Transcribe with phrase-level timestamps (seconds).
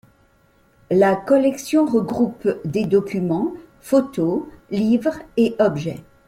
[0.89, 6.01] La collection regroupe des documents, photos, livres et objets.